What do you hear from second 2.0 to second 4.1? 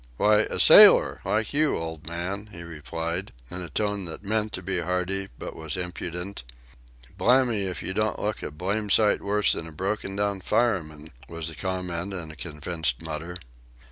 man," he replied, in a tone